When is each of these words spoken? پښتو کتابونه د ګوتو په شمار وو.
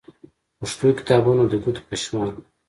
پښتو 0.59 0.87
کتابونه 0.99 1.43
د 1.47 1.53
ګوتو 1.63 1.81
په 1.87 1.95
شمار 2.03 2.29
وو. 2.33 2.41